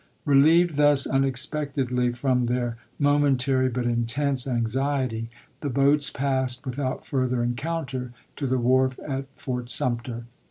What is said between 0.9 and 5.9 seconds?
unexpectedly from their momen tary but intense anxiety, the